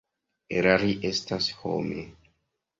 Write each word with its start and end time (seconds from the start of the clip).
Erari 0.61 0.95
estas 1.11 1.53
home. 1.75 2.05